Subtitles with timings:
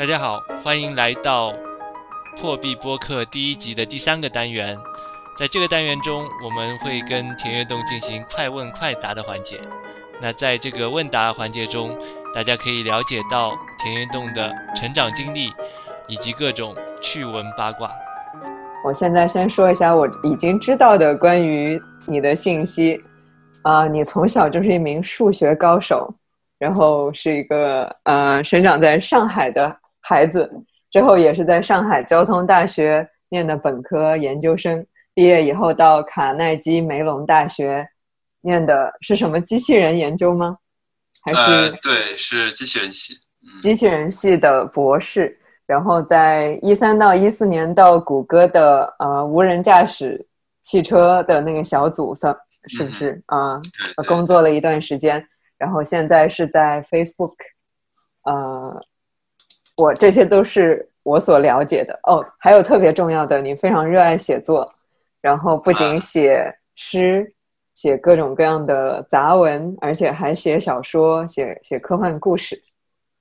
[0.00, 1.52] 大家好，欢迎来到
[2.40, 4.74] 破壁播客第一集的第三个单元。
[5.38, 9.60] 在这个单元中，我们会跟田悦栋进行快问快答的环节。
[10.18, 11.94] 那在这个问答环节中，
[12.34, 15.52] 大家可以了解到田悦栋的成长经历，
[16.08, 17.90] 以及各种趣闻八卦。
[18.82, 22.98] 我现在先说一下我已经知道的关于你的信息。
[23.64, 26.10] 啊、你从小就是一名数学高手，
[26.58, 30.50] 然后是一个呃生长在上海的孩子，
[30.90, 37.86] 之后也是在上海交通大学念的本科研究生，毕业以后到卡耐基梅隆大学
[38.40, 40.56] 念的是什么机器人研究吗？
[41.22, 43.14] 还呃是，对，是机器人系。
[43.42, 50.26] 嗯，机器人系的博士，然后在一三到一四年到谷歌的呃无人驾驶
[50.62, 52.36] 汽车的那个小组上
[52.68, 53.60] 是不是啊、
[54.08, 55.26] 工作了一段时间，
[55.56, 57.34] 然后现在是在 Facebook，
[58.24, 58.80] 呃，
[59.80, 62.24] 我这些都是我所了解的哦。
[62.38, 64.70] 还有特别重要的，你非常热爱写作，
[65.20, 67.32] 然后不仅啊写诗，
[67.74, 72.56] 写各种各样的杂文，而且还写小说，写写科幻故事。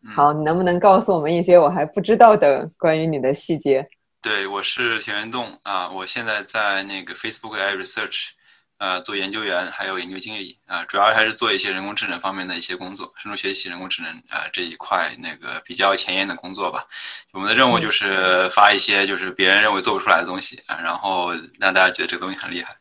[0.02, 3.86] 嗯好，你能不能告诉我们一些我还不知道的关于你的细节？
[4.22, 8.30] 对，我是田元栋啊，我现在在那个 Facebook AI Research，
[8.80, 16.86] 呃，做研究员，还有研究经理啊，主要还是做一些人工智能方面的一些工作，深度学习、人工智能啊这一块那个比较前沿的工作吧。
[17.34, 22.74] 我们的任务就是发一些就是别人认为做不出来的东西啊，然后让大家觉得这个东西很厉害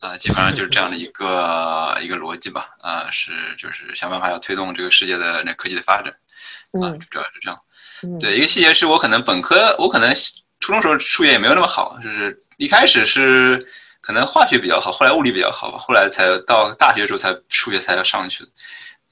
[0.00, 7.58] 啊，基本上就是这样的一个一个逻辑吧啊，是就是想办法要推动这个世界的那科技的发展啊嗯，主要是这样。
[8.02, 10.12] 嗯，对，一个细节是我可能本科，我可能
[10.60, 13.58] 初中时候数学也没有那么好，就是一开始是
[14.00, 18.50] 可能化学比较好，后来物理比较好吧，后来才到大学时候才数学才要上去的。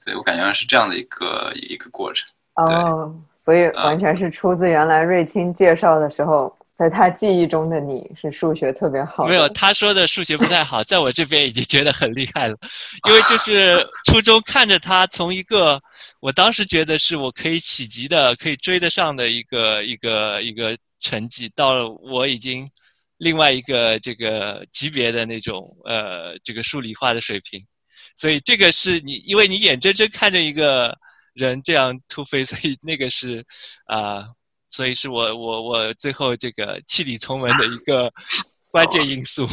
[0.05, 2.27] 对我感觉是这样的一个一个过程。
[2.55, 9.25] 哦，所以啊完全是出自原来瑞清介绍的时候，在他记忆中的你是数学特别好。
[9.27, 12.57] 没有，他说的数学不太好，在我这边已经觉得很厉害了，
[13.07, 15.79] 因为就是初中看着他从一个
[16.19, 22.69] 我当时觉得是我可以企及的、可以追得上的一个一个一个成绩，到了我已经
[23.19, 27.63] 另外一个这个级别的那种呃这个数理化的水平，
[28.15, 30.97] 所以这个是你因为你眼睁睁看着一个
[31.33, 33.45] 人这样突飞， 所以那个是
[33.85, 34.23] 啊、
[34.69, 38.09] 所以是我我我最后这个弃理从文的一个
[38.71, 39.45] 关键因素。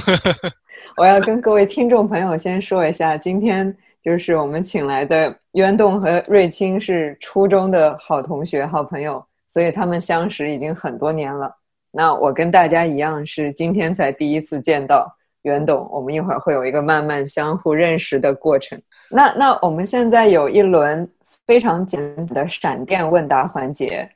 [0.97, 11.51] 我要跟各位听众朋友先说一下，今天就是我们请来的渊栋和瑞清是初中的好同学、好朋友，所以他们相识已经很多年了。
[11.97, 15.11] 那我跟大家一样，是今天才第一次见到
[15.45, 18.79] 袁董，我们一会儿会有一个慢慢相互认识的过程。
[19.11, 21.11] 那那我们现在有一轮
[21.47, 24.07] 非常简单的闪电问答环节，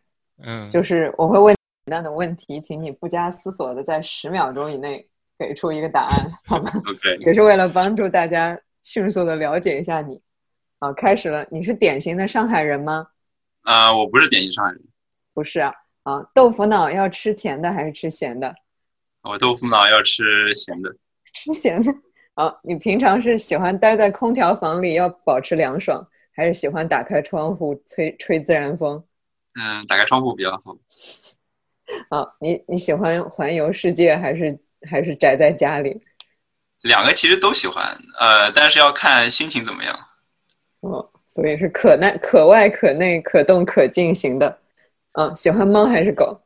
[0.45, 5.09] 嗯，就是我会问简单的问题，请你不加思索的在十秒钟以内
[5.39, 10.21] 给出一个答案，好吗？OK， 也是为了帮助大家迅速的了解一下你。
[10.79, 11.47] 好，开始了。
[11.51, 13.07] 你是典型的上海人吗？
[13.63, 14.83] 啊、我不是典型上海人，
[15.33, 15.73] 不是啊。
[16.03, 18.55] 啊，豆腐脑要吃甜的还是吃咸的？
[19.23, 20.91] 我豆腐脑要吃咸的。
[21.35, 21.95] 吃咸的。
[22.35, 29.05] 啊，你平常是喜欢待在空调房里要保持凉爽，还是喜欢打开窗户吹吹自然风？
[29.61, 30.77] 嗯，打开窗户比较好。
[32.09, 34.59] 啊，你你喜欢环游世界还是
[34.89, 36.01] 还是宅在家里？
[36.83, 37.85] 两个其实都喜欢，
[38.19, 39.99] 呃，但是要看心情怎么样。
[40.81, 44.60] 哦，所以是可耐可外可内可动可静型的。
[45.13, 46.41] 嗯，喜欢猫还是狗？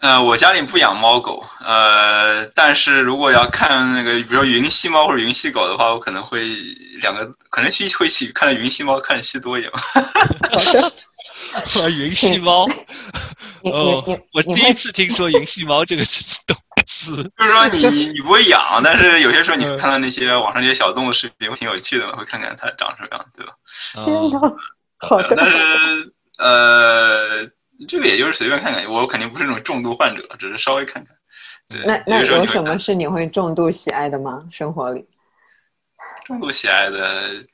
[0.00, 6.48] 呃，我家里不养猫狗，呃，但是如果要看那个，比如说云吸猫或者云吸狗的话，我可能会
[7.00, 9.80] 两个，可能去会一起看云吸猫看的戏多一点吧。
[11.66, 12.66] 好的，云吸猫，
[13.62, 16.04] 你哦我第一次听说云吸猫这个
[16.46, 16.56] 动
[16.86, 17.16] 词。
[17.36, 23.52] 就是说你你你不会养，但是有些时候你看到那些网上这些小动物视频，会挺有趣的嘛，会看看它长什么样，对吧？
[24.04, 27.44] 天哦哪，好的，呃但是呃，
[27.86, 31.14] 这个也就是随便看看，我肯定不是那种重度患者，只是稍微看看。
[31.68, 34.48] 对，那那有什么是你会重度喜爱的吗？
[34.50, 35.06] 生活里？
[36.24, 37.44] 重度喜爱的，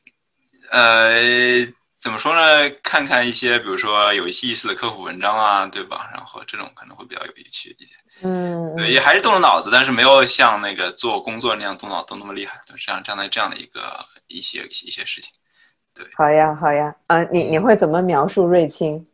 [0.71, 1.67] 呃，
[2.01, 2.71] 怎么说呢？
[2.83, 6.11] 看看一些，比如说有意思的科普文章啊，对吧？
[6.13, 7.91] 然后这种可能会比较有趣一点。
[8.23, 15.33] 嗯，对，也还是动动脑子，但是没有像那个做工作那样动脑动那么厉害，就是这样这样的这样的一个一些一些事情。
[16.17, 19.07] 好呀，好呀，啊，你你会怎么描述瑞清？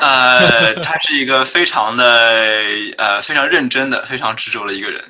[0.00, 2.04] 呃，他是一个非常的
[2.96, 5.02] 呃非常认真的、非常执着的一个人。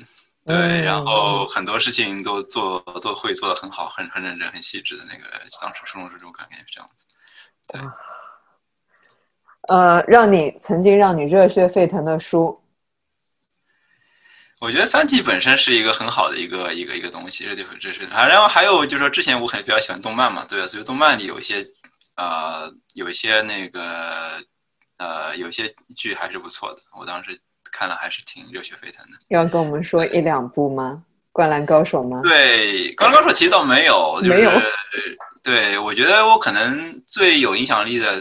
[0.45, 5.23] 对，嗯然后很多事情都做都会做的很好，很很认真、很细致的那个。
[5.61, 7.05] 当初初中之中感觉是这样子。
[7.67, 7.81] 对，
[9.69, 12.61] 呃，让你曾经让你热血沸腾的书。
[14.65, 18.25] 我觉得《三体》本身是一个很好的一个一个一个东西，这地方这是啊。
[18.25, 20.65] 然后还有就是说，之前我很比较喜欢动漫嘛，对吧？
[20.65, 21.63] 所以动漫里有一些
[22.15, 24.41] 呃，有一些那个
[24.97, 26.81] 呃，有些剧还是不错的。
[26.99, 27.39] 我当时
[27.71, 29.17] 看了还是挺热血沸腾的。
[29.29, 31.03] 要跟我们说一两部吗？
[31.31, 32.21] 《灌篮高手》吗？
[32.23, 34.51] 对，《灌篮高手》其实倒没有，没有。
[35.43, 38.19] 对，我觉得我可能最有影响力的。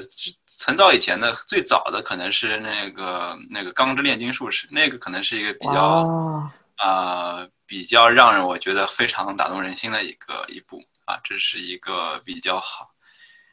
[0.66, 12.88] 很早以前的最早的可能是那个那个《钢之炼金术士》，那个可能是一个比较啊比较让人我觉得非常打动人心的一个一部啊，这是一个比较好，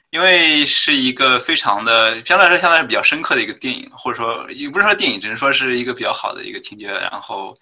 [0.10, 7.58] 因为是一个非常的相对来说相对来说比较深刻的一个电影，或者说也不是说电影，只能说是一个比较好的一个情节，然后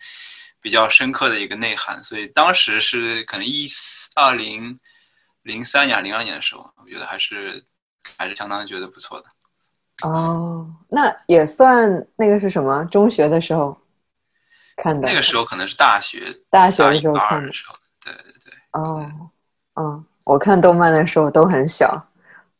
[0.62, 3.68] 比较深刻的一个内涵，所以当时是可能一
[4.14, 4.80] 二零
[5.42, 7.66] 零三年、零二年的时候，我觉得还是
[8.16, 9.26] 还是相当觉得不错的。
[10.02, 12.86] 哦，那也算那个是什么？
[12.86, 13.78] 中学的时候
[14.78, 15.08] 看的。
[15.08, 17.76] 那个时候可能是大学，大学的时候看的时候。
[18.04, 18.54] 对对对。
[18.72, 19.10] 哦，
[19.76, 22.02] 嗯，我看动漫的时候都很小。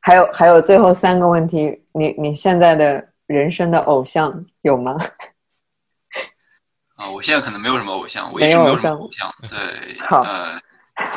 [0.02, 4.98] 还有还有，最后三个问题，你你现在的人生的偶像有吗？
[6.96, 9.34] 啊，我现在可能没有什么偶像，我一直没有什么偶像。
[9.50, 10.60] 对，呃，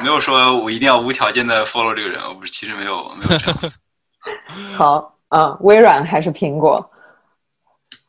[0.03, 3.75] 没有说我一定要无条件的 follow 这个人，我不是，其实没有没有这样子。
[4.77, 5.12] 好。
[5.33, 6.91] 啊，微软还是苹果？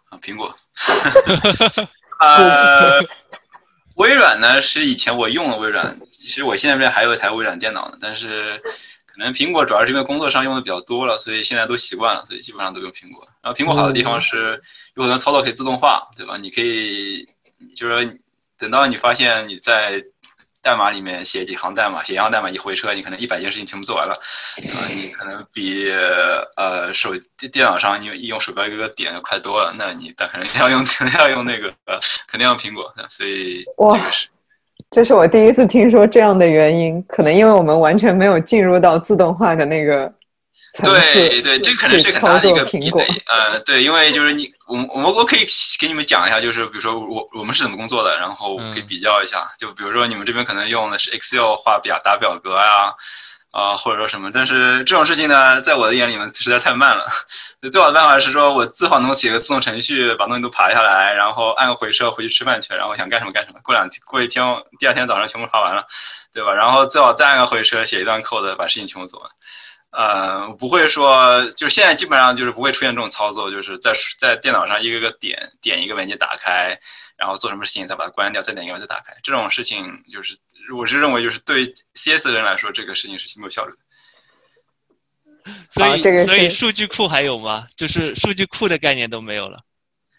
[0.09, 0.53] 啊，苹果。
[2.19, 2.99] 呃，
[3.95, 7.97] 微软呢是以前我用了微软，其实我现在这边还有一台微软电脑呢。
[8.01, 8.61] 但是
[9.05, 13.25] 可能苹果主要是因为工作上用的比较多了，所以现在都习惯了，所以基本上都用苹果。
[13.41, 14.61] 然后苹果好的地方是
[14.95, 16.35] 有很多操作可以自动化，对吧？
[16.35, 17.25] 你可以
[17.73, 18.13] 就是说
[18.57, 20.03] 等到你发现你在。
[20.63, 25.91] 代码里面写几行代码，写一行代码一回车，你可能一百件事情全部做完了，啊，你可能比
[26.55, 27.11] 呃手
[27.51, 29.75] 电脑上你用鼠标一个个点要快多了。
[29.77, 34.27] 那你但肯定要用 肯定要用那个呃肯定要苹果，所以这个是，
[34.89, 40.11] 这是我第一次听说这样的原因，可能因为我们完全没有进入到自动化的那个。
[40.81, 43.23] 对对，这可能是很大的一个壁垒。
[43.27, 45.45] 呃，对，因为就是你，我我我可以
[45.79, 49.51] 给你们讲一下，就是比如说我我们是怎么工作的，然后可以比较一下。
[49.59, 52.91] 就比如说你们这边可能用的是 Excel 画表打表格啊，
[53.51, 57.05] 啊或者说什么，但是这种事情呢，在我的眼里面实在太慢了。
[57.71, 63.59] 最好的办法是说我最好能写个自动程序，把东西都爬下来，然后按个回车回去吃饭去，然后想干什么干什么。
[63.63, 64.43] 过两过一天，
[64.79, 65.85] 第二天早上全部爬完了，
[66.33, 66.51] 对吧？
[66.53, 69.29] 然后最好再按个回车写一段 code，把事情全部做完。
[69.95, 76.75] 呃，不会说，就是现在基本上就是不会出现这种操作，就是在在电脑上一个个点点一个文件打开，
[77.15, 80.35] 然后做什么事情再把它关掉，再点一个再打开，这种事情就是
[80.75, 83.77] 我是认为就是对 CS 的人来说，这个事情是没有效率的。
[85.69, 87.67] 所以所以数据库还有吗？
[87.75, 89.59] 就是数据库的概念都没有了。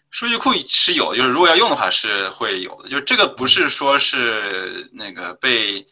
[0.09, 5.85] 数据库是有，就是如果要用的话是会有的，就是这个不是说是那个被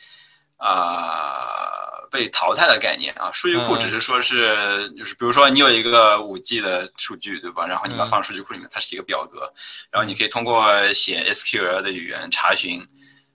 [0.55, 1.91] 啊。
[2.13, 7.65] 被淘汰的概念啊，数据库只是说是就是，比如说你有一个五 G 的数据，对吧？
[7.65, 9.51] 然后你把它放数据库里面，它是一个表格，
[9.89, 12.79] 然后你可以通过写 SQL 的语言查询，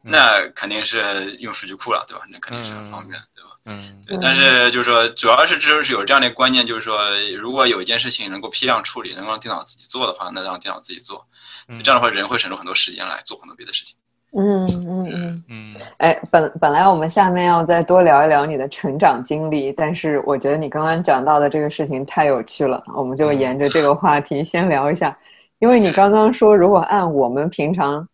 [0.00, 2.22] 那肯定是用数据库了，对吧？
[2.30, 3.50] 那肯定是很方便，对吧？
[3.64, 4.00] 嗯。
[4.06, 11.26] 对，但是就是说，主要是就是有这样的观念，就是说，如果有一件事情能够批量处理，能够让电脑自己做的话，那让电脑自己做，
[11.82, 13.96] 这样的话，人会省出很多时间来做很多别的事情。
[14.36, 14.66] 嗯
[15.12, 25.16] 嗯嗯嗯，哎，本本来我们下面要再多聊一聊你的成长经历，但是我觉得你刚刚讲到的这个事情太有趣了，我们就沿着这个话题先聊一下。
[25.58, 28.06] 因为你刚刚说，如果按我们平常，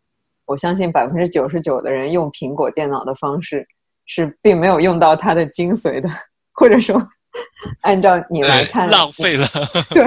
[0.46, 3.66] 我相信百分之九十九的人用苹果电脑的方式，
[4.06, 6.08] 是并没有用到它的精髓的，
[6.52, 7.00] 或者说。
[7.82, 9.46] 按照你来看，浪费了。
[9.90, 10.04] 对，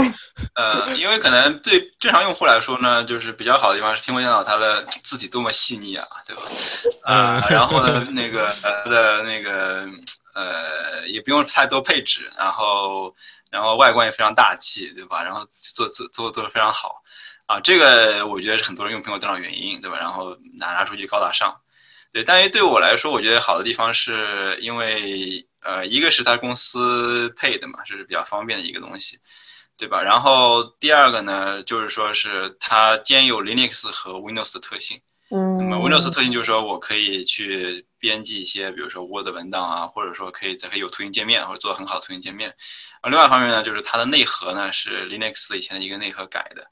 [0.56, 6.42] 呃，因为可能对正常用户来说呢，就是比较好的地方是苹果电脑它的字体多么细腻啊，对吧？
[7.04, 9.88] 啊， 然后呢，那个呃的那个
[10.34, 13.14] 呃，也不用太多配置，然后
[13.52, 15.24] 然后外观也非常大气，对吧？
[15.24, 17.02] 然后做做做做的非常好，
[17.48, 19.98] 啊，这个我觉得是很多人用苹果电脑原因，对吧？
[19.98, 21.56] 然后拿拿出去高大上，
[22.14, 22.24] 对。
[22.24, 25.46] 但是对我来说，我觉得好的地方是因为。
[25.60, 29.20] 呃，一个是它公司配的嘛，这是比较方便的一个东西，
[29.78, 30.02] 对吧？
[30.02, 35.02] 然后第二个呢，就是说是它兼有 Linux 和 Windows 的特性。
[35.30, 35.58] 嗯。
[35.58, 42.56] 那么 Windows 特性就是说我可以去编辑一些，比如说 Word 文档啊，或者说可以再可以有图形界面，或者做很好的图形界面。
[43.02, 46.66] 而，另外一方面呢，就是它的内核呢是 Linux 以前的一个内核改的。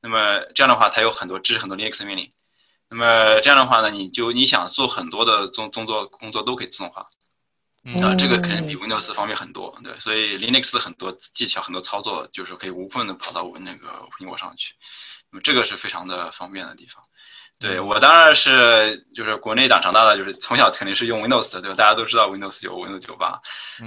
[0.00, 2.30] 那么这样的话，它有很多支持很多 Linux 命令。
[2.88, 7.06] 那么这样的话呢，你就你想做很多的动动作工作都可以自动化。
[8.02, 9.78] 啊，这个肯定比 Windows 方便很多。
[9.84, 14.74] 对，所以 Linux 的很多技巧、很多操作，就是可以无缝的跑到我那个苹果上去。
[15.30, 17.00] 那么这个是非常的方便的地方。
[17.58, 21.74] 对我当然是就是国内党长大的，就是从小肯定是用 Windows 的，对吧？
[21.74, 23.40] 大家都知道 Windows 九、Windows 九八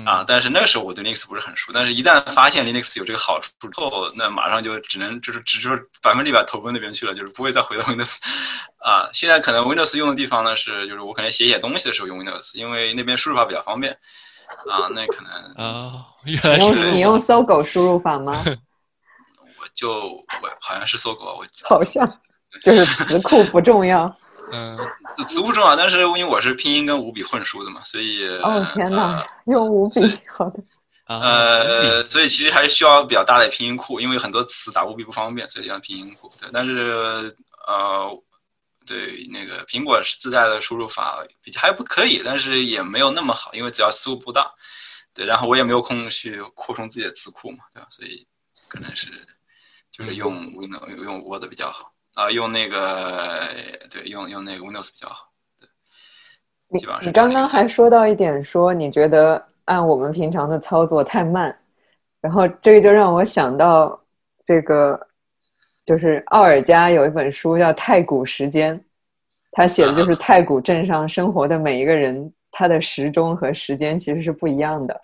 [0.07, 0.25] 啊。
[0.27, 8.17] 但是那个时候我对 Linux 不是很熟，但是一旦发现 Linux 有这个好处之后，那马上就只能就是只是百分之百投奔那边去了，就是不会再回到 Windows
[8.81, 9.07] 啊。
[9.13, 13.93] 现在可能 Windows 用的地方呢是，就是我可能写写东西的时候用 Windows，因为那边输入法比较方便
[14.67, 14.89] 啊。
[14.95, 15.31] 那可能
[15.63, 18.43] 啊，你用你用搜狗输入法吗？
[19.59, 22.09] 我就我好像是搜狗，我好像。
[22.63, 24.05] 就是词库不重要，
[24.51, 24.77] 嗯，
[25.27, 30.63] 词库重要，但是因为我是拼音跟五笔混输的嘛，所以哦天哪，用五笔好的，
[31.07, 36.31] 呃，所以其实还是需要比较大的拼音库，因为很多词打五笔不方便，所以要拼音库。
[36.39, 37.35] 对，但是
[37.67, 38.09] 呃，
[38.85, 44.51] 对那个苹果自带的输入法比较还不可以，但是也没有那么好，因为只要思路不大，
[45.13, 47.87] 对，然后我也没有空去扩充自己的词库嘛，对吧？
[47.91, 48.27] 所以
[48.67, 49.11] 可能是
[49.91, 51.91] 就是用 Windows 用 Word 比较好。
[52.19, 53.47] 啊，用那个
[53.89, 55.29] 对，用用那个 Windows 比较好。
[55.57, 55.69] 对，
[56.67, 61.57] 你你刚刚还说到一点，说你觉得按我们平常的操作太慢，
[62.19, 63.97] 然后这个就让我想到
[64.43, 64.99] 这个，
[65.85, 68.77] 就是奥尔加有一本书叫《太古时间》，
[69.51, 74.99] 他写的就是太古镇上生活的每一个人，他的时钟和时间其实是不一样的。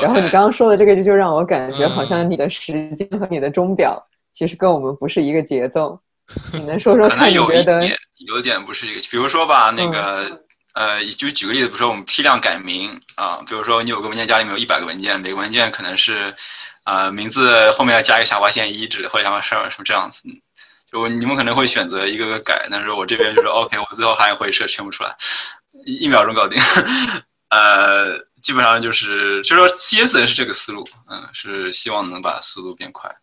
[0.00, 5.98] 然后你刚刚说的这个，就就让我感觉好像你的时间和你的钟表其实跟我们不是一个节奏。
[6.52, 7.32] 你能说说看？
[7.32, 10.40] 有一点有点不是一个，比如说吧，那个
[10.72, 16.34] 呃，就举个例子，比如说我们批量改名啊，比如说你有个文件夹里面有一百个文件，每个文件可能是
[16.84, 20.22] 啊名字后面要加一个下划线一，指或者什么什么这样子，
[20.90, 25.10] 就你们可能会选择一个个改，但是我这边就是 OK，我最后还会设全部出来，
[25.84, 26.58] 一秒钟搞定，
[27.50, 33.14] 呃，基本上就是就说 CS 是这个思路，嗯，是希望能把速度变快。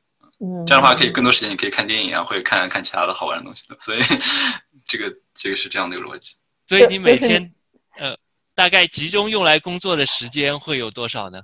[0.66, 3.78] 这样的话可以更多时间，你可以看电影啊，或者看看其他的好玩的东西的。
[3.80, 4.02] 所以，
[4.88, 6.36] 这个这个是这样的一个逻辑。
[6.66, 7.54] 所以你每天，
[7.98, 8.18] 呃，
[8.56, 11.42] 大概集中用来工作的时间会有多少呢？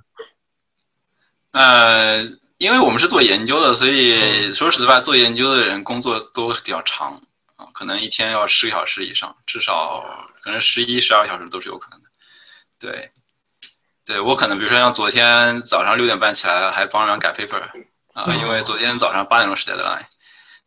[1.52, 2.22] 呃，
[2.56, 7.22] 因为我们是做研究的，所以说实话，做研究的人工作都比较长
[7.54, 12.08] 啊，可能一天要十个小时以上，至少可能十一、十二小时都是有可能的。
[12.80, 13.10] 对，
[14.04, 17.62] 对我可能比如说像昨天早上六点半起来了，还帮人改 paper。
[18.18, 20.02] 啊，因为昨天早上八点钟是 deadline，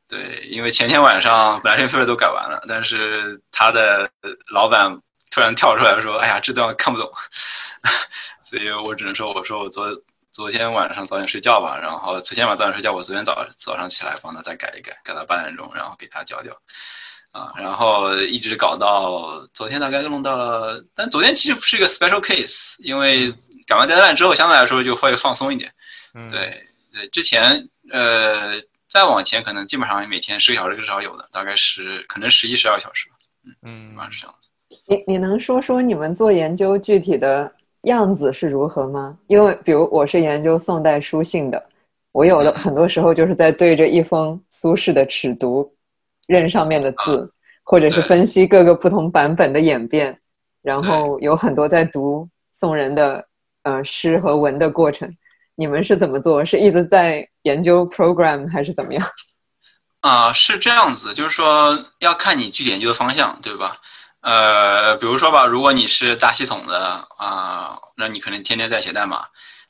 [0.07, 4.09] 对，因为前天晚上本来这份都改完了，但是他的
[4.53, 4.97] 老板
[5.29, 7.11] 突然跳出来说：“哎呀，这段看不懂。
[8.41, 9.85] ”所以我只能说：“我说我昨
[10.31, 16.53] 昨天晚上早点睡觉吧。”然后昨天晚上早点睡觉，我昨天早早上起来帮他再改一改，改到八点钟，然后给他交掉。
[17.33, 23.29] 啊，然后一直搞到昨天大概弄到了，但昨天其实不是一个 special case，因为
[23.67, 25.69] 改完 deadline 之后相对来说就会放松一点，
[26.31, 26.65] 对。
[26.93, 33.15] 对，之前呃，再往前可能基本上每天十个小时至少有的，大概十可能十一十二小时吧。
[33.45, 34.49] 嗯嗯，般是这样子。
[34.85, 37.51] 你你能说说你们做研究具体的
[37.83, 39.17] 样子是如何吗？
[39.27, 41.63] 因为比如我是研究宋代书信的，
[42.11, 45.69] 我有的很多时候就是在对着一封苏轼的尺牍，
[46.27, 47.31] 认上面的字，
[47.63, 50.17] 或者是分析各个不同版本的演变，
[50.61, 53.25] 然后有很多在读宋人的
[53.63, 55.09] 呃诗和文的过程。
[55.55, 56.43] 你们是怎么做？
[56.43, 59.05] 是一直在研究 program 还是怎么样？
[60.01, 63.77] 啊，是这样子，就是说要看你具体研究的方向，对吧？
[64.21, 69.25] 呃，比如说吧，如果你是大系统的啊，那你可能天天在写代码，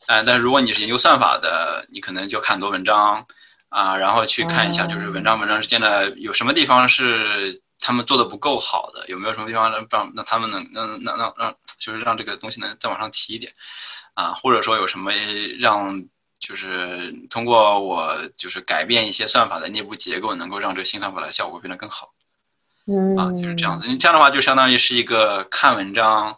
[0.08, 3.26] 呃，但如果你是研究算法的，你可能就看很多文章
[3.70, 13.52] 啊，然后去看一下，就是文章文章之间的有什么地方是他们做的不够好的，有没有什么地方能让让他们能能能让让就是让这个东西能再往上提一点。
[14.13, 15.12] 啊，或者说有什么
[15.60, 16.03] 让
[16.39, 22.10] 就是通过我就是改变一些算法的内部结构，能够让这个新算法的效果变得更好。
[22.88, 23.88] 嗯，啊，就是这样子。
[23.88, 26.36] 你这样的话，就相当于是一个看文章，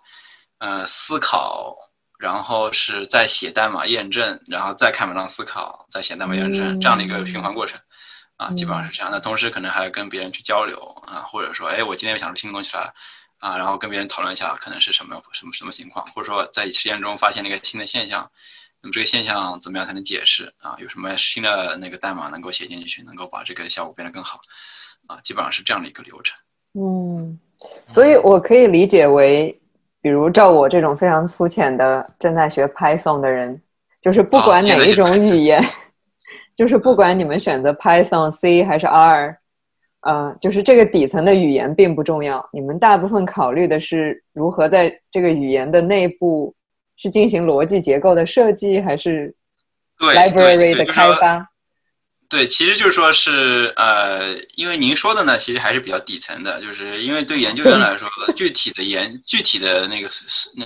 [0.57, 1.73] 呃，思考，
[2.19, 7.79] 然后是在写代码验证，然后再看文章思考，再写代码验证这样的一个循环过程。
[8.35, 9.09] 啊，基本上是这样。
[9.11, 10.77] 那同时可能还要跟别人去交流
[11.07, 12.93] 啊，或者说，哎，我今天想出新的东西来。
[13.43, 18.31] 啊，然后跟别人讨论一下，可能是什么什么什么情况，或者说在实验中发现了一个新的现象，
[18.81, 20.77] 那么这个现象怎么样才能解释啊？
[20.79, 24.39] 有什么新的那个代码能够写进去，能够把这个效果变得更好？
[25.07, 26.33] 啊，基本上是这样的一个流程。
[26.79, 27.37] 嗯，
[27.85, 29.59] 所以我可以理解为，
[30.01, 33.61] 比如照我这种非常粗浅的正在学 Python 的人，
[34.01, 35.61] 就是不管哪一种语言，
[36.55, 39.37] 就是不管你们选择 Python、C 还是 R。
[40.05, 46.53] 呃，就是这个底层的语言并不重要，你们大部分考虑的是如何在这个语言的内部
[46.97, 49.33] 是进行逻辑结构的设计，还是
[49.97, 51.47] 对 library 的开发？
[52.29, 60.09] 对，其实就是说是呃，因为您说的呢，其实还是比较底层的，就是因为对研究员来说，具体的研具体的那个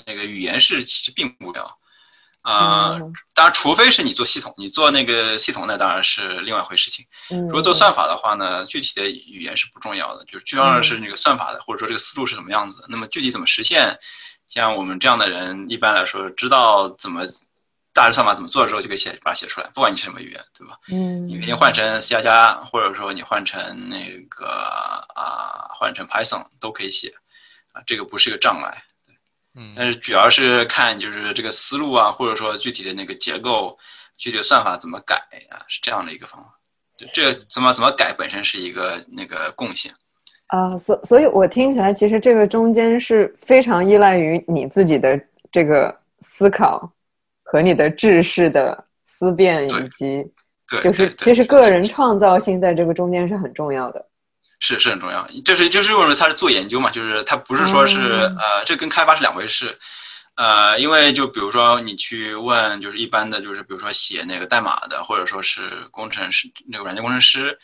[0.05, 1.77] 那个语言是其实并不重要。
[2.47, 2.97] 啊，
[3.35, 7.05] 当然，除非是你做系统，你做那个系统，那当然是另外一回事情。
[7.29, 12.85] 如果做算法的话呢，具体的语言是不重要的，就是最重要的是那个算法的，或者说这个思路是什么样子。
[12.87, 13.93] 那么具体怎么实现，
[14.47, 17.25] 像我们这样的人，一般来说知道怎么
[17.93, 20.77] 大致算法怎么做之后，就可以写把它写出来，不管你是什么语言，对吧？
[20.89, 24.47] 嗯，你肯定换成 C 加加，或者说你换成那个
[25.15, 27.11] 啊，换成 Python 都可以写，
[27.73, 28.85] 啊，这个不是一个障碍。
[29.75, 33.77] 但是主要是看就是这个思路啊，或者说具体的那个结构、
[34.15, 35.15] 具体的算法怎么改
[35.49, 36.53] 啊，是这样的一个方法。
[36.97, 39.91] 对，这怎么怎么改本身是一个那个贡献。
[40.47, 45.19] 啊，所所以，我听起来其实这个中间是非常依赖于你自己的
[45.51, 46.89] 这个思考
[47.43, 50.25] 和你的知识的思辨，以及
[50.81, 54.05] 就是其实个人创造性在这个中间是很重要的。
[54.59, 57.99] 是是很重要，就是就是为什么他是做研究嘛，就是它不是说是
[58.39, 59.77] 呃，这跟开发是两回事，
[60.35, 67.57] 呃，因为就比如说你去问，就是一般的，就是比如说写那个代码的，或者说是工程师那个软件工程师，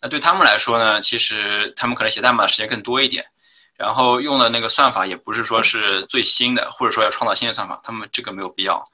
[0.00, 3.24] 那对他们来说呢，其实他们可能写代码的时间更多一点，
[3.76, 8.84] 然后用的那个算法也不是说是最新的，或者说要创造新的算法，他们这个没有必要。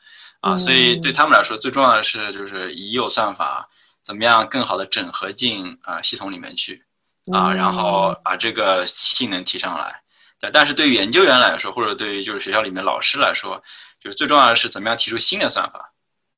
[0.40, 3.68] 啊，所以对他们来说最重要的是就是已有算法
[4.04, 6.82] 怎么样更好的整合进啊系统里面去。
[7.31, 10.02] 啊，然后把这个性能提上来，
[10.41, 10.50] 对。
[10.50, 13.62] 但是对于研究员来说，或者对于就是学校里面老师来说，
[14.00, 15.93] 就是最重要的是怎么样提出新的算法，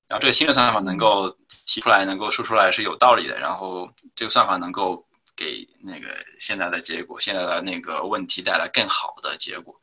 [0.06, 1.34] 然后这个新的算法能够
[1.66, 9.74] 提出来，能够说出来是有道理的，然后这个算法能够给那个现在的结果、现在的那个问题带来更好的结果，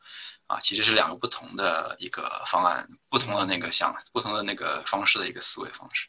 [0.46, 6.06] 啊，其实是两个不同的一个方案，不同的那个想、不同的那个方式的一个思维方式。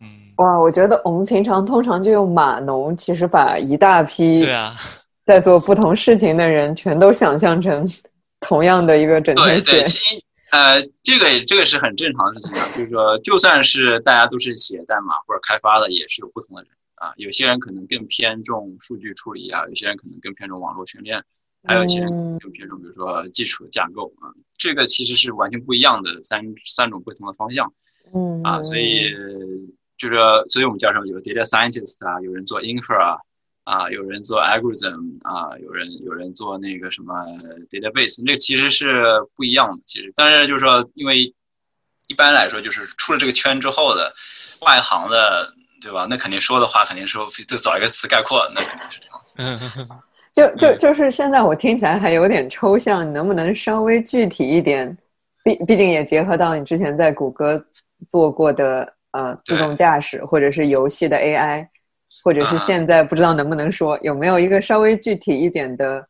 [0.00, 4.74] 嗯，哇，我觉得我们平常通常就用码农，其实把一大批对啊，
[5.24, 7.86] 在做不同事情的人，全都想象成
[8.40, 9.82] 同样的一个整天写。
[9.82, 17.12] 对对，呃，这个这个是很正常的事情啊，就是说，就算是大家都是写代码或者开发的，也是有不同的人啊。
[17.16, 21.22] 有些人可能更偏重数据处理啊，有些人可能更偏重网络训练，
[21.64, 24.32] 还有一些人更偏重比如说基础架构啊。
[24.56, 27.72] 这个其实是完全不一样的三三种不同的方向。
[28.14, 29.14] 嗯啊，所以。
[30.00, 30.16] 就是，
[30.48, 31.06] 所以我们叫什么？
[31.08, 33.18] 有 data scientist 啊，有人做 infra
[33.64, 37.14] 啊，有人做 algorithm 啊，有人有人做那个什么
[37.68, 39.82] database，那其实是不一样的。
[39.84, 41.34] 其实，但是就是说，因为
[42.08, 44.10] 一般来说，就是出了这个圈之后的
[44.62, 46.06] 外行的，对吧？
[46.08, 49.86] 那肯定说的话，肯定说就找一个词概括，那肯定是这样子。
[50.32, 54.96] 就就就是现在我听起来还有点抽象，你能不能稍微具体一点？
[55.44, 57.62] 毕毕竟也结合到你之前在谷歌
[58.08, 58.90] 做过的。
[59.12, 61.66] 呃，自动驾驶或者是游戏的 AI，
[62.22, 66.06] 或者是现在不知道能不能说有没有一个稍微具体一点的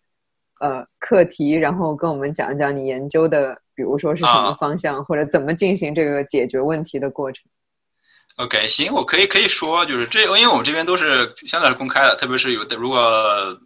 [0.60, 7.42] 呃课题，然后跟我们讲一讲你研究的，比如说是什么方向，或者怎么进行这个解决问题的过程。
[8.36, 12.98] OK，行，我可以可以说，就是这，因为我们这边都是相对是公开的，特别是有的如果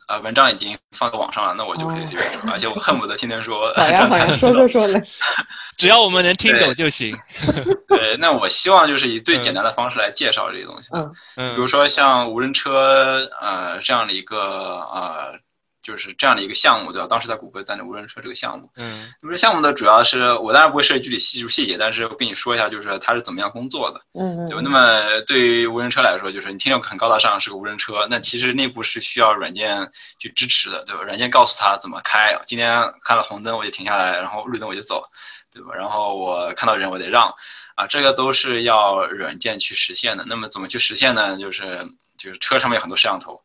[0.08, 3.72] 呃文章已经放在网上了，那我就可以随便说，而且我恨不得天天说。
[3.76, 5.00] 好呀好呀，说说说来，
[5.78, 7.16] 只要我们能听懂就行。
[7.88, 10.88] 对，那我希望就是以最简单的方式来介绍这些东西。
[10.92, 14.38] 嗯嗯，比如说像无人车呃这样的一个
[14.92, 15.38] 呃。
[15.84, 17.06] 就是这样的一个项目，对吧？
[17.06, 24.62] 当时在谷歌在那无人车这个项目，嗯，这个项目呢，主要是我当然不会涉及具体细细节，但是我跟你说一下，就是它是怎么样工作的，嗯，对吧？
[24.64, 29.86] 那么对于无人车来说，就是你听着很高大上，是个无人车，那其实内部是需要软件
[30.18, 31.02] 去支持的，对吧？
[31.02, 35.02] 软件告诉他怎么开，今天看了红灯我就停下来，然后绿灯我就走，
[35.52, 35.74] 对吧？
[35.74, 37.30] 然后我看到人我得让，
[37.74, 40.24] 啊，这个都是要软件去实现的。
[40.26, 41.36] 那么怎么去实现呢？
[41.36, 41.78] 就是
[42.16, 43.38] 就是车上面有很多摄像头。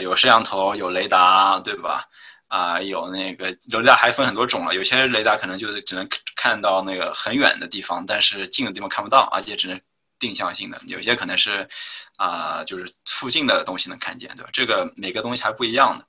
[0.00, 2.06] 有摄像头，有雷达，对吧？
[2.48, 4.74] 啊，有那个雷达还分很多种了。
[4.74, 9.80] 有些雷达可能就是只能看到那个很远的地方，但是近的地方看不到，而且只能
[10.18, 10.80] 定向性的。
[10.86, 11.68] 有些可能是
[12.16, 14.50] 啊，就是附近的东西能看见，对吧？
[14.52, 16.06] 这个每个东西还不一样的。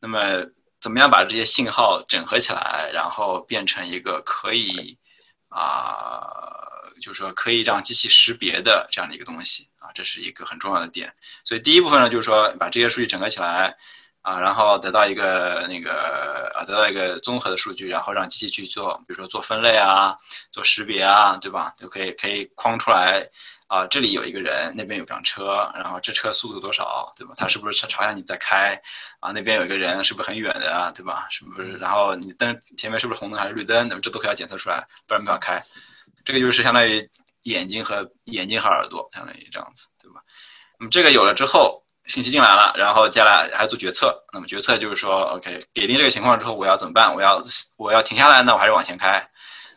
[0.00, 0.44] 那么，
[0.80, 4.98] 怎么样把这些信号整合起来，然后变成一个可以
[5.48, 6.26] 啊，
[7.00, 9.68] 就是说可以让机器识别的这样的一个东西？
[9.94, 11.12] 这是一个很重要的点，
[11.44, 13.76] 所以第一部分呢，就是说把这些数据整合起来，
[14.22, 20.16] 啊，然后得到一个那个啊，得到一个综合的数据，然后让机器去做，比如说做分类啊，
[20.50, 21.74] 做识别啊，对吧？
[21.76, 23.28] 就可以可以框出来
[23.68, 27.34] 啊，这里有一个人，那边有辆车，然后这车速度多少，对吧？
[27.36, 28.80] 他是不是朝向你在开？
[29.20, 31.26] 啊，那边有一个人，是不是很远的啊，对吧？
[31.30, 31.76] 是不是？
[31.76, 33.88] 然后你灯前面是不是红灯还是绿灯？
[33.88, 35.62] 那么这都可以要检测出来，不然没法开。
[36.24, 37.08] 这个就是相当于
[37.50, 40.20] 眼睛和眼睛和耳朵，相当于这样子，对吧？
[40.78, 44.14] 那么这个有了之后，信息进来了，然后接下来还要做决策。
[44.32, 47.14] 那么决策就是说，OK，给定这个情况之后，我要怎么办？
[47.14, 47.42] 我要
[47.78, 49.26] 我要停下来呢，我还是往前开？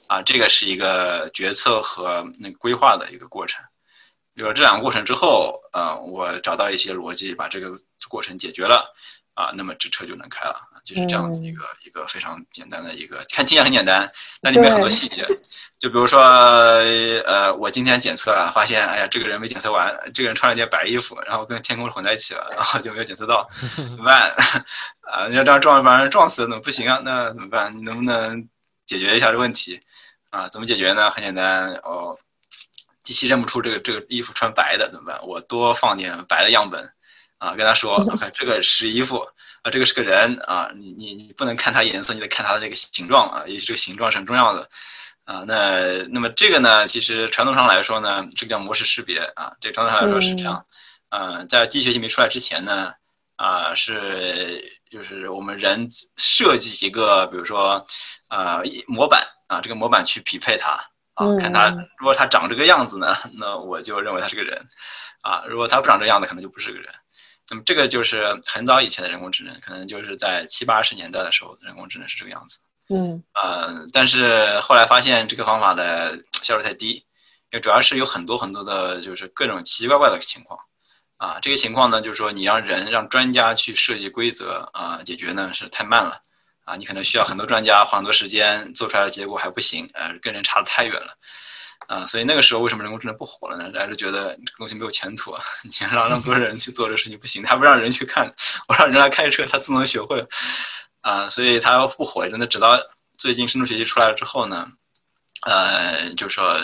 [0.08, 3.64] 啊，这个是一个决策和那个规划的一个过程。
[4.34, 7.72] 有了这两个过程之后，呃，我找到一些逻辑，把这个
[8.08, 8.92] 过程解决了，
[9.36, 14.10] 啊，那么这车就能开了，就是这样子一个一个非常简单的一个，看听起来很简单，
[14.42, 15.26] 但里面很多细节，
[15.80, 24.34] 就比如说，呃，我今天检测了，发现，哎呀，这个人没检测完，这个人穿了件白衣服，然后跟天空混在一起了，然后就没有检测到，怎么办？
[25.12, 27.02] 啊，你要这样撞，把人撞死了，怎么不行啊？
[27.04, 27.76] 那怎么办？
[27.78, 28.48] 你能不能
[28.86, 29.80] 解决一下这问题？
[30.30, 31.10] 啊，怎么解决呢？
[31.10, 32.18] 很简单哦。
[33.02, 35.20] 机器认不出这个这个衣服穿白的怎么办？
[35.26, 36.88] 我多放点白的样本，
[37.40, 39.26] 啊，跟他说， OK，这个是衣服
[39.64, 44.70] 啊，这个是个人啊，你你你不能看它颜色，你得看它的这个形状啊，也许这个形状是很重要的
[45.26, 45.44] 啊。
[45.48, 50.66] 那那么这个呢，其实传统上来说呢，这个叫模式识别啊，这个传统上来说是这样。
[51.10, 52.94] 嗯，在机器学习没出来之前呢，
[53.36, 57.86] 啊，是就是我们人设计一个，比如说
[58.30, 60.80] 呃模板啊，这个模板去匹配它。
[61.16, 61.68] 啊，看它，
[61.98, 64.58] 如果它长这个样子呢，那我就认为他是个人，
[65.22, 66.90] 啊，如果他不长这样子，可能就不是个人。
[67.50, 72.58] 那么这个就是很早以前的人工智能，可能就是在七八十年代的时候，人工智能是这个样子。
[72.90, 76.94] 嗯，呃，但是后来发现这个方法的效率太低，
[77.52, 80.60] 因为主要是有很多很多的，就是各种奇奇怪怪的情况。
[81.18, 86.20] 啊，这个情况呢，就是说你让人让专家去设计规则啊，解决呢是太慢了。
[86.66, 91.14] 啊，你可能需要很多专家花很多时间做出来的结果还不行，呃，跟人差的太远了，
[91.88, 93.72] 啊，所以那个时候为什么人工智能不火了呢？
[93.80, 95.36] 还是觉得这个东西没有前途！
[95.64, 98.32] 你让那么多人去做这个事情不行，他不让人去看，
[98.68, 100.28] 我让人来开车，他自能学会了，
[101.02, 102.80] 啊，所以他不火，真的直到
[103.18, 104.68] 最近深度学习出来了之后呢，
[105.48, 106.60] 呃，就说，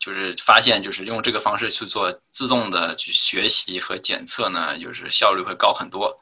[0.00, 6.16] 就是发现就是用这个方式去做自动的去学习和检测呢，就是效率会高很多。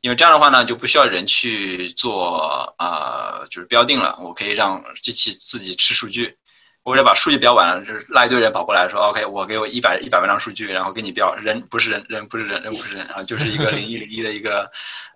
[0.00, 4.18] 因为这样的话呢，就不需要人去做啊，就是标定了。
[4.20, 6.36] 我可以让机器自己吃数据，
[6.84, 14.70] 或者把数据标完了，就是拉一堆人跑过来说，OK，我给我一百一百万张数据，然后给你标人不是人，人不是人，人不是人啊，就是一个零一零一的一个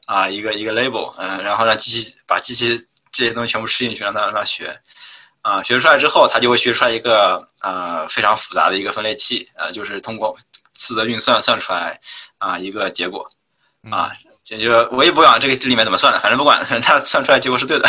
[0.06, 4.78] 啊一个一个 label，嗯，然后让机器把机器这些东西全部吃进去，让它让它学，
[5.42, 10.36] 啊，学出来之后，它就会学出来一个啊非常复杂的一个分类器，呃，就是通过
[10.74, 11.98] 次的运算算出来
[12.38, 13.26] 啊一个结果，
[13.90, 14.12] 啊。
[14.46, 17.88] 解决我也不管这个这里面怎么算的，反正不管，它算出来结果是对的，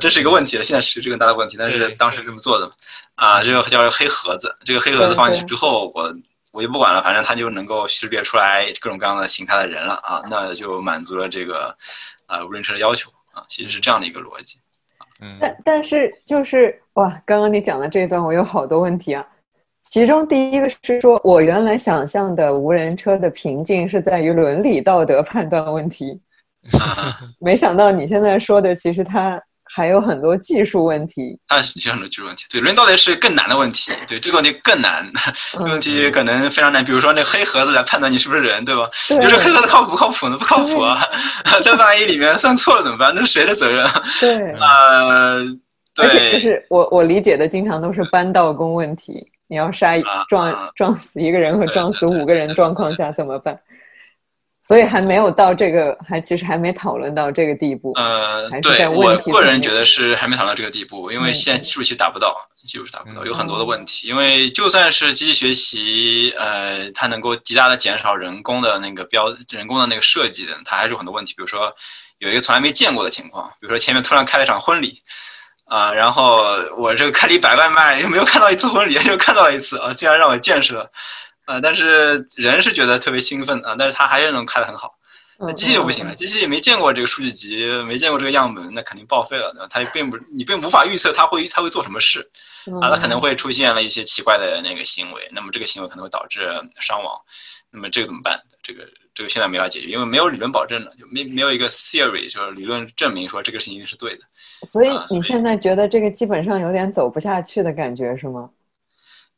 [0.00, 0.62] 这是一个问题了。
[0.62, 2.70] 现在是这个大的问题，但是当时这么做的，
[3.14, 6.14] 啊，这个叫黑盒子，这个黑盒子放进去之后，我
[6.52, 11.74] 我就不管了，反正它就能够识别出来各种各样的形态的人了啊，那就满足了这个
[12.26, 14.58] 啊无人车的要求啊，其实是这样的一个逻辑。
[15.20, 19.24] 嗯，但但是就是哇，刚刚你讲的这一段，我有好多问题啊。
[19.82, 26.20] 其中第一个是说，我原来想象的无人车的瓶颈是在于伦理道德判断问题，
[27.40, 29.42] 没想到你现在说的其实它
[29.74, 31.38] 还有很多技术问题。
[31.46, 35.10] 啊，有很多技术问题，对伦理道德是更难的问题，对这个问题更难，
[35.58, 36.84] 问题可能非常难。
[36.84, 38.86] 比如说那黑盒子来判断你是不是人，对吧？
[39.08, 40.36] 你说黑盒子靠谱不靠谱呢？
[40.36, 41.02] 不靠谱啊！
[41.64, 43.12] 这万一里面算错了怎么办？
[43.14, 43.86] 那是谁的责任？
[44.20, 45.44] 对，呃，
[46.02, 49.26] 而且就是我我理解的，经常都是搬道工问题。
[49.48, 49.92] 你要杀
[50.30, 53.58] 撞撞死一个人和撞死五个人状况下怎么办？
[54.62, 57.92] 所以还没有到这个，还其实还没讨论到这个地步。
[57.96, 64.06] 呃，对我个人觉得是还没讨论到这个地步，因为现在技术其实达不到，技术是达不到，有很多的问题。
[64.06, 71.34] 因为就算是机器学习，呃，它能够极大的减少人工的那个标人工的那个设计的，它还是有很多问题。
[71.36, 71.74] 比如说
[72.18, 75.02] 有一个从来没见过的情况，比如说前面突然开了一场婚礼。
[75.64, 76.44] 啊，然后
[76.76, 80.90] 我这个开了一百万迈，又没有看到一次婚礼，就看到了一次啊，竟然让我见识了，
[81.44, 84.94] 啊，但是人是觉得特别兴奋啊，但是他还是能开得很好，
[85.38, 92.20] 那机器就不行了，机器也没见过这个数据集，没见过这个样本，那肯定报废了，它也并不，你并无法预测它会它会做什么事，
[92.80, 96.48] 啊，它可能会出现了一些奇怪的那个行为，那么这个行为可能会导致
[96.80, 97.20] 伤亡，
[97.70, 98.40] 那么这个怎么办？
[98.62, 104.22] 这个这个现在没法解决，因为没有理论保证了，就没没有一个 theory 就是理论证明说这个事情是对的。
[104.64, 108.48] 所以你现在觉得这个基本上有点走不下去的感觉是吗？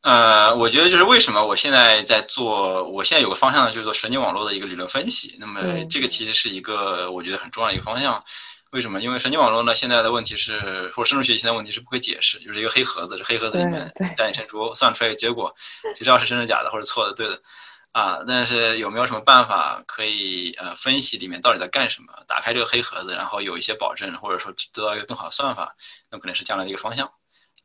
[0.05, 5.35] 呃，我觉得就是为什么我现在在做，我现在有个方向呢，就是做神经网络的一个理论分析。
[5.39, 8.23] 那么这个其实是一个我觉得很重要的一个方向。
[8.71, 9.01] 为什么？
[9.01, 15.51] 因为神经网络呢，现在的问题是，或者深度学习现在问题是不可解释，就是一个黑盒子，这黑盒子里面加减乘除算出来一个结果，
[15.97, 17.41] 谁知道是真的假的或者错的对的
[17.91, 18.19] 啊？
[18.27, 22.13] 但是有没有什么办法可以呃分析里面到底在干什么？
[22.27, 25.75] 打开这个黑盒子，然后有一些保证，或者说得到一个更好的算法，
[26.11, 27.09] 那可能是将来的一个方向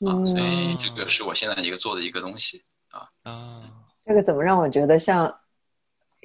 [0.07, 0.25] 啊。
[0.25, 3.63] 所以这个是我现在一个做的一个东西啊啊。
[4.07, 5.33] 这个怎么让我觉得像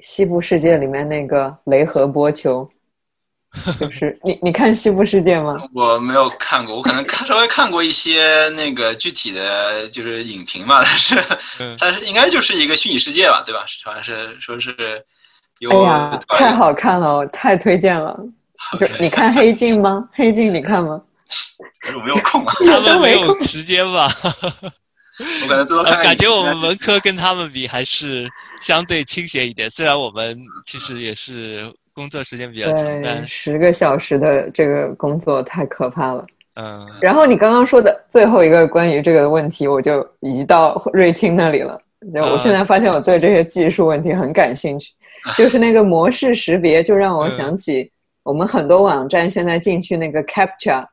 [0.00, 2.68] 西部世界里面那个雷和波球？
[3.78, 5.56] 就是 你，你看《西部世界》吗？
[5.72, 11.24] 我没有看过，我可能看稍微看过一些那个具体的就是影评嘛，但是，
[11.78, 13.64] 但是应该就是一个虚拟世界吧，对吧？
[13.84, 15.02] 好像是说是
[15.60, 15.70] 有。
[15.70, 18.18] 哎呀，太好看了，我太推荐了。
[18.78, 20.06] 就你看《黑镜》吗？
[20.16, 21.00] 《黑镜》你看吗？
[21.94, 24.08] 我没有空啊，他们没有时间吧？
[25.42, 26.02] 我可能最多看。
[26.02, 28.28] 感觉我们文科跟他们比还是
[28.60, 31.72] 相对清闲一点，虽然我们其实也是。
[31.96, 36.26] 工作时间比较长，但十个小时的这个工作太可怕了。
[36.56, 41.80] 嗯，然后你刚刚说的最后一个关于这个问题，我就移到瑞清那里了。
[42.12, 44.92] 就我现在发现我对这些技术问题很感兴趣，
[45.38, 47.90] 就是那个模式识别，就让我想起
[48.24, 50.84] 我们很多网站现在进去那个 captcha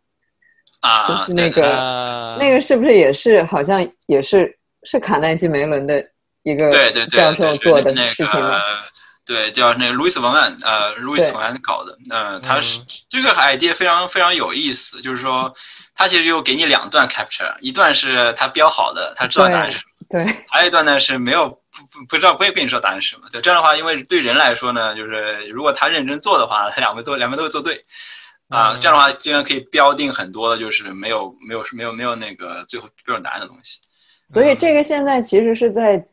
[0.83, 6.05] 啊，就是那个那个是不是也是好像也是是卡耐基梅伦的
[6.43, 6.69] 一个
[7.07, 8.59] 教授做的事情吗？
[9.25, 15.53] 对，叫那个路易斯文案，呃，路易斯文案搞的，嗯，他是这个 idea 非常非常有意思，就是说，
[15.95, 27.73] 他其实就给你两段 capture，一段是他标好的，他知道答案是什么，对，还有一段呢是没有不不不知道不会跟你说答案是什么，对，这样的话，因为对人来说呢，就是如果他认真做的话，他两边都两边都会做对，
[28.53, 33.79] 啊，这样的话竟然可以标定很多的就是没有没有没有没有那个最后标准答案的东西，
[34.27, 36.05] 所以这个现在其实是在。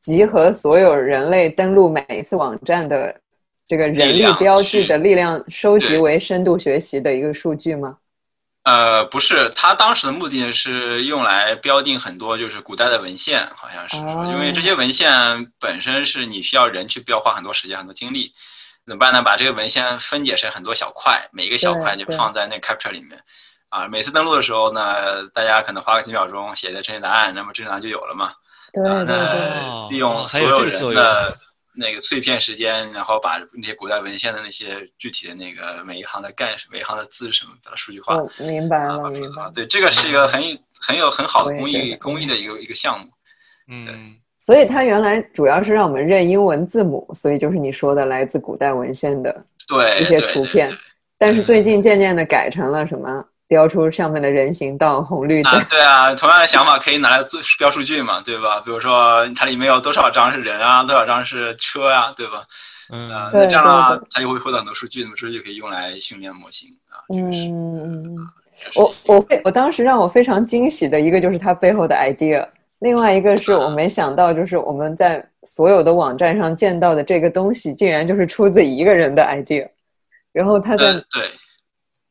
[0.00, 3.14] 集合所有人类登录每一次网站的
[3.68, 7.98] 这个人力标记的力量，收集为深度学习的一个数据吗？
[8.62, 18.32] 呃，不是，他当时的目的是用来标定很多就是古代的文献，好像是说，因为这些文献本身是你需要人去标，花很多时间、很多精力，
[18.90, 19.22] 怎么办呢？
[19.22, 23.22] 把这个文献分解成很多小块，每一个小块就放在那 capture 里面，
[23.68, 28.32] 啊，每次登录的时候呢，大家可能花个几秒钟写的正确答案，那么正确答案就有了嘛。
[28.72, 31.38] 对对对，利用所有人的
[31.72, 38.16] 那个碎片时间，然后把那些古代文献的那些具体的那个每一行的干什么，每一行的字什么，把它数据化。
[38.40, 39.48] 明白了，明白。
[39.54, 40.42] 对，这个是一个很
[40.80, 43.06] 很有很好的公益公益的一个一个项目。
[43.68, 44.16] 嗯，
[44.50, 50.76] 所以它原来主要是让我们认英文字母，所以就是你说的来自古代文献的对一些图片，
[51.16, 53.24] 但是最近渐渐的改成了什么？
[53.46, 55.52] 标出上面的人行道红绿灯。
[55.70, 58.60] 对啊，同样的想法可以拿来做标数据嘛，对吧？
[58.64, 62.42] 比如说它里面有多少张是人啊，多少张是车啊，对吧？
[62.92, 66.98] 嗯，那这样的话，它就会获得很多数据，那么数据可以用来训练模型啊。
[67.14, 68.16] 嗯，
[68.74, 72.44] 我我我当时让我非常惊喜的一个就是它背后的 idea，
[72.80, 79.68] 另外一个是我没想到，就是我们在所有的网站上见到的这个东西，竟然就是出自一个人的 idea，
[80.32, 81.30] 然后他在对。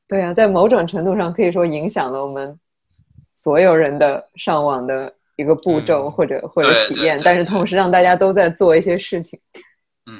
[0.07, 2.59] 对啊，在某种程度上可以说影响了我们
[3.35, 9.39] 所有人的上网的一个步骤或者或者体验，但是同时让大家都在做一些事情。
[10.07, 10.19] 嗯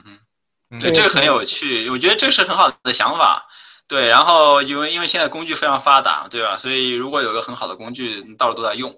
[0.70, 3.44] 嗯，对，这个很有趣，我觉得这是很好的想法。
[3.88, 6.56] 对，然后因为因为现在工具非常发达，对吧？
[6.56, 8.94] 所以如果有个很好的工具，到处都在用。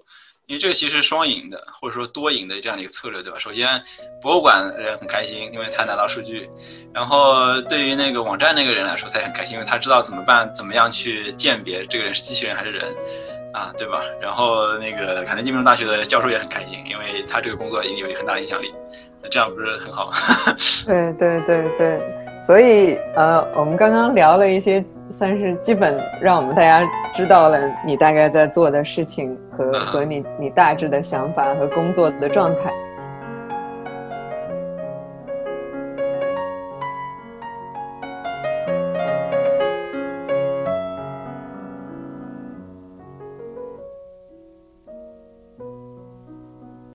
[0.46, 3.38] 因为这个其实是双赢的，或者说多赢的这样的一个策略，对吧？
[3.38, 3.82] 首先，
[4.20, 6.46] 博物馆人很开心，因为他拿到数据；
[6.92, 12.84] 然后对于那个网站那个人来说，他也很开心，因为他知道怎么办，怎么样去鉴别这个人是机器人还是人，
[13.54, 14.02] 啊，对吧？
[14.20, 18.74] 然后那个卡内基梅隆大学的教授也很开心，因为他这个工作一定有很大的影响力，
[19.22, 20.16] 那这样不是很好吗？
[20.86, 22.00] 对对对对，
[22.46, 24.84] 所以呃，我们刚刚聊了一些。
[25.10, 32.72] 算是基本让我们大家知道了你大概在做的事情和和你你大致的想法和工作的状态。